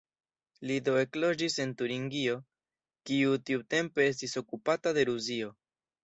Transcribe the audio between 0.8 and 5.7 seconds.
do ekloĝis en Turingio, kiu tiutempe estis okupata de Rusio.